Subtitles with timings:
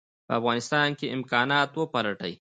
[0.27, 2.33] په افغانستان کې امکانات وپلټي.